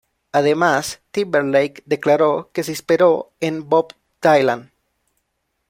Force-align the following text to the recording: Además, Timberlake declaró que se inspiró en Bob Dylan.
Además, 0.31 1.01
Timberlake 1.11 1.83
declaró 1.85 2.49
que 2.53 2.63
se 2.63 2.71
inspiró 2.71 3.29
en 3.39 3.69
Bob 3.69 3.93
Dylan. 4.19 4.71